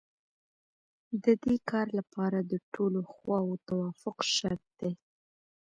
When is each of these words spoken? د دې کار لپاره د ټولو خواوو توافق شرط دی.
د 1.23 1.25
دې 1.43 1.55
کار 1.69 1.87
لپاره 1.99 2.39
د 2.51 2.53
ټولو 2.73 2.99
خواوو 3.11 3.61
توافق 3.67 4.17
شرط 4.35 4.63
دی. 4.79 4.93